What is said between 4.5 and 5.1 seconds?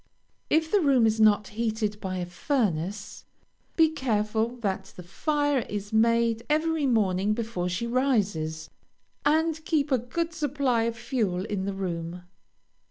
that the